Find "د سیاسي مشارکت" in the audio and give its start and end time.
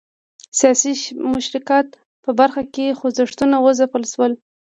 0.03-1.87